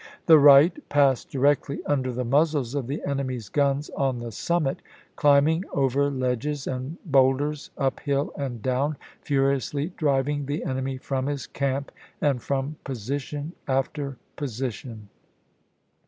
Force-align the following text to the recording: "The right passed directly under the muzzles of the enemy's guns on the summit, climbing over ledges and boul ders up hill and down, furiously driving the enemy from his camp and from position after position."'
"The 0.25 0.39
right 0.39 0.89
passed 0.89 1.29
directly 1.29 1.85
under 1.85 2.11
the 2.11 2.25
muzzles 2.25 2.73
of 2.73 2.87
the 2.87 3.03
enemy's 3.05 3.49
guns 3.49 3.91
on 3.91 4.17
the 4.17 4.31
summit, 4.31 4.79
climbing 5.15 5.63
over 5.73 6.09
ledges 6.09 6.65
and 6.65 6.97
boul 7.05 7.35
ders 7.35 7.69
up 7.77 7.99
hill 7.99 8.33
and 8.35 8.63
down, 8.63 8.97
furiously 9.21 9.89
driving 9.97 10.47
the 10.47 10.63
enemy 10.63 10.97
from 10.97 11.27
his 11.27 11.45
camp 11.45 11.91
and 12.19 12.41
from 12.41 12.77
position 12.83 13.53
after 13.67 14.17
position."' 14.37 15.07